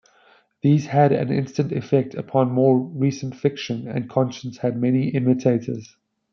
These 0.63 0.87
had 0.87 1.11
an 1.11 1.31
instant 1.31 1.71
effect 1.71 2.15
upon 2.15 2.51
more 2.51 2.75
recent 2.79 3.35
fiction, 3.35 3.87
and 3.87 4.09
Conscience 4.09 4.57
had 4.57 4.75
many 4.81 5.09
imitators. 5.09 5.95